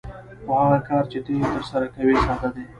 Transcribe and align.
خو 0.43 0.51
هغه 0.63 0.79
کار 0.89 1.03
چې 1.11 1.19
ته 1.25 1.31
یې 1.37 1.45
ترسره 1.53 1.87
کوې 1.95 2.15
ساده 2.25 2.49
دی 2.55 2.63